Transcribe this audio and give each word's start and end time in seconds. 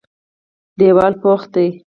دېوال 0.77 1.13
پخ 1.21 1.41
دی. 1.53 1.67